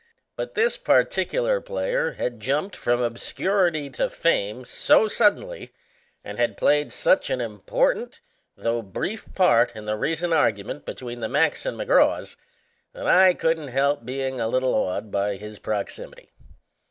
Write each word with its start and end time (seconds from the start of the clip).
But 0.35 0.55
this 0.55 0.77
particular 0.77 1.61
player 1.61 2.13
had 2.13 2.39
jumped 2.39 2.75
from 2.75 3.03
obscurity 3.03 3.87
to 3.91 4.09
fame 4.09 4.65
so 4.65 5.07
suddenly 5.07 5.73
and 6.23 6.39
had 6.39 6.57
played 6.57 6.91
such 6.91 7.29
an 7.29 7.39
important 7.39 8.19
though 8.57 8.81
brief 8.81 9.31
part 9.35 9.75
in 9.75 9.85
the 9.85 9.95
recent 9.95 10.33
argument 10.33 10.85
between 10.85 11.19
the 11.19 11.29
Macks 11.29 11.67
and 11.67 11.77
McGraws 11.77 12.35
that 12.93 13.05
I 13.07 13.35
couldn't 13.35 13.67
help 13.67 14.03
being 14.03 14.39
a 14.39 14.47
little 14.47 14.73
awed 14.73 15.11
by 15.11 15.35
his 15.35 15.59
proximity. 15.59 16.31